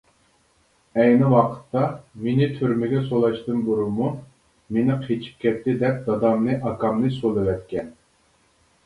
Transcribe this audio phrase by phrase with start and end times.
[1.01, 1.83] ئەينى ۋاقىتتا
[2.23, 4.07] مېنى تۈرمىگە سولاشتىن بۇرۇنمۇ
[4.79, 7.93] مېنى قېچىپ كەتتى دەپ دادامنى، ئاكامنى سولىۋەتكەن.